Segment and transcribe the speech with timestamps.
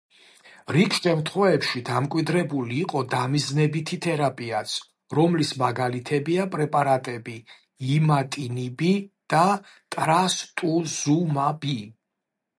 [0.75, 4.73] რიგ შემთხვევებში დამკვიდრებული იყო დამიზნებითი თერაპიაც,
[5.19, 7.35] რომლის მაგალითებია პრეპარატები
[7.97, 8.91] „იმატინიბი“
[9.35, 9.43] და
[9.97, 11.77] „ტრასტუზუმაბი“.